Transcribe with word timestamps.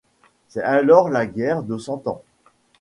C'est 0.49 0.63
alors 0.63 1.09
la 1.09 1.27
Guerre 1.27 1.61
de 1.61 1.77
Cent 1.77 2.07
Ans. 2.07 2.23